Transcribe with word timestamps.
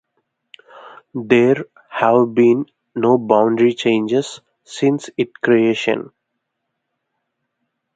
There 1.13 1.67
have 1.91 2.33
been 2.33 2.65
no 2.95 3.19
boundary 3.19 3.75
changes 3.75 4.41
since 4.63 5.11
its 5.15 5.31
creation. 5.43 6.09